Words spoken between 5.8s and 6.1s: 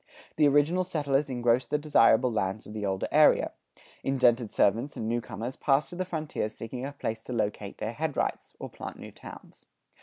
to the